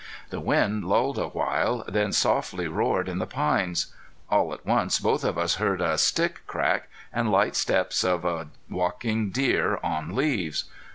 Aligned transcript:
The 0.31 0.39
wind 0.39 0.83
lulled 0.83 1.19
a 1.19 1.27
while, 1.27 1.85
then 1.87 2.11
softly 2.11 2.67
roared 2.67 3.07
in 3.07 3.19
the 3.19 3.27
pines. 3.27 3.93
All 4.31 4.51
at 4.51 4.65
once 4.65 4.97
both 4.99 5.23
of 5.23 5.37
us 5.37 5.57
heard 5.57 5.79
a 5.79 5.95
stick 5.99 6.41
crack, 6.47 6.89
and 7.13 7.31
light 7.31 7.55
steps 7.55 8.03
of 8.03 8.25
a 8.25 8.47
walking 8.67 9.29
deer 9.29 9.77
on 9.83 10.15
leaves. 10.15 10.63